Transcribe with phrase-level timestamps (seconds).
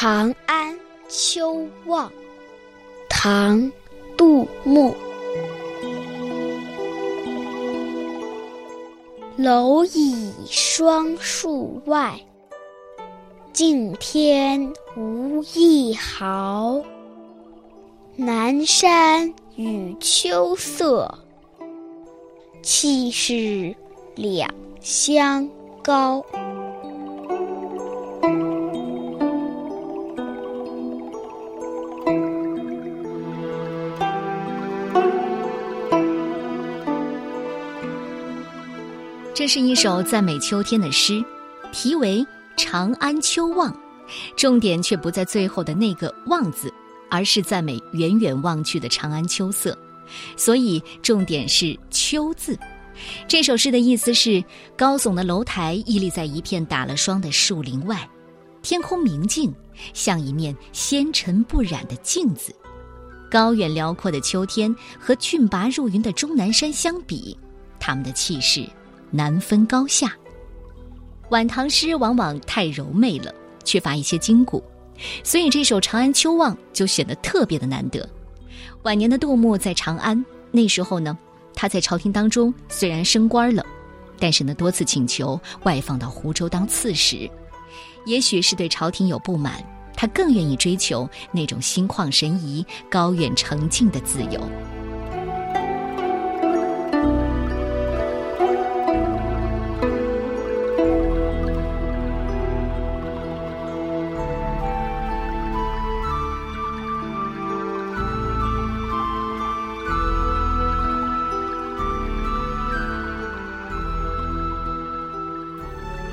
[0.00, 2.08] 长安秋望，
[3.10, 3.58] 唐·
[4.16, 4.94] 杜牧。
[9.36, 12.16] 蝼蚁双树外，
[13.52, 16.80] 径天无一毫。
[18.14, 21.12] 南山与秋色，
[22.62, 23.74] 气势
[24.14, 24.48] 两
[24.80, 25.50] 相
[25.82, 26.24] 高。
[39.34, 41.24] 这是一首赞美秋天的诗，
[41.72, 42.18] 题为
[42.56, 43.72] 《长安秋望》，
[44.36, 46.72] 重点却不在最后的那个“望”字，
[47.08, 49.78] 而是赞美远远望去的长安秋色，
[50.36, 52.58] 所以重点是“秋”字。
[53.28, 54.42] 这首诗的意思是：
[54.76, 58.08] 高耸的楼台屹立在一片打了霜的树林外，
[58.60, 59.54] 天空明净，
[59.94, 62.52] 像一面纤尘不染的镜子。
[63.30, 67.36] 高远辽阔的秋天和峻拔入云的终南山相比，
[67.78, 68.68] 他们的气势。
[69.10, 70.14] 难分高下。
[71.30, 73.34] 晚唐诗往往太柔媚了，
[73.64, 74.62] 缺乏一些筋骨，
[75.24, 78.06] 所以这首《长安秋望》就显得特别的难得。
[78.82, 81.16] 晚年的杜牧在长安，那时候呢，
[81.54, 83.64] 他在朝廷当中虽然升官了，
[84.18, 87.30] 但是呢多次请求外放到湖州当刺史，
[88.04, 89.64] 也许是对朝廷有不满，
[90.00, 94.40] 他更愿意追求那种心旷神怡、高远澄净的自由。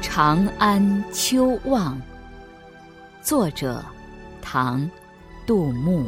[0.14, 1.96] 《长安秋望》
[3.22, 3.80] 作者
[4.40, 4.80] 唐·
[5.46, 6.04] 杜牧。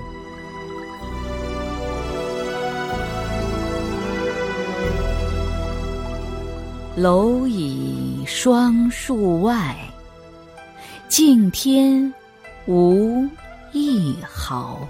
[6.96, 9.76] 蝼蚁双树外，
[11.08, 12.12] 径天
[12.66, 13.24] 无
[13.72, 14.86] 一毫。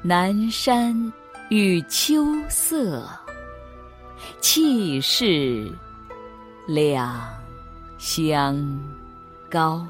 [0.00, 0.94] 南山
[1.48, 3.04] 与秋色，
[4.40, 5.68] 气势。
[6.68, 7.20] 两
[7.98, 8.80] 相
[9.50, 9.84] 高。